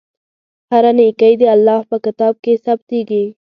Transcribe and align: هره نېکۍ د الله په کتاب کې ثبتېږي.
هره 0.71 0.91
نېکۍ 0.97 1.33
د 1.41 1.43
الله 1.55 1.79
په 1.89 1.97
کتاب 2.05 2.33
کې 2.43 2.53
ثبتېږي. 2.65 3.25